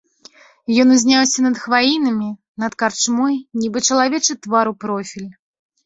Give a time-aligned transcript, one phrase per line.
[0.83, 2.29] Ён узняўся над хваінамі,
[2.65, 5.29] над карчмой, нібы чалавечы твар у профіль.